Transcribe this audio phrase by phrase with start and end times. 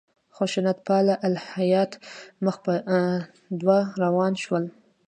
[0.35, 1.91] خشونت پاله الهیات
[2.45, 2.73] مخ په
[3.63, 4.65] وده روان شول.